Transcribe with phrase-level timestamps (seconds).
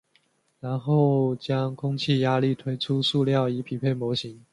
[0.59, 4.39] 然后将空气压力推出塑料以匹配模具。